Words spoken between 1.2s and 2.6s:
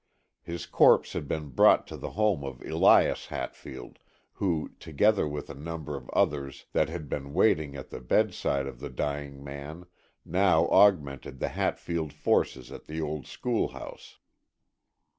been brought to the home